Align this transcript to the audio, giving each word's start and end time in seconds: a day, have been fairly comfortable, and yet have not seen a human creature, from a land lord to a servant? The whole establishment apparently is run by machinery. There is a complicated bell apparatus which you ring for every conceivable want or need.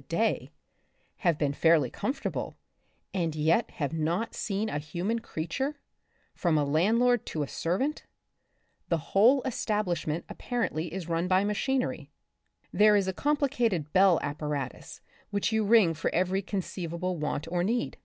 a 0.00 0.02
day, 0.04 0.50
have 1.18 1.36
been 1.36 1.52
fairly 1.52 1.90
comfortable, 1.90 2.56
and 3.12 3.36
yet 3.36 3.70
have 3.72 3.92
not 3.92 4.34
seen 4.34 4.70
a 4.70 4.78
human 4.78 5.18
creature, 5.18 5.78
from 6.32 6.56
a 6.56 6.64
land 6.64 6.98
lord 6.98 7.26
to 7.26 7.42
a 7.42 7.46
servant? 7.46 8.06
The 8.88 8.96
whole 9.12 9.42
establishment 9.42 10.24
apparently 10.30 10.90
is 10.90 11.06
run 11.10 11.28
by 11.28 11.44
machinery. 11.44 12.08
There 12.72 12.96
is 12.96 13.08
a 13.08 13.12
complicated 13.12 13.92
bell 13.92 14.18
apparatus 14.22 15.02
which 15.28 15.52
you 15.52 15.64
ring 15.64 15.92
for 15.92 16.08
every 16.14 16.40
conceivable 16.40 17.18
want 17.18 17.46
or 17.52 17.62
need. 17.62 17.98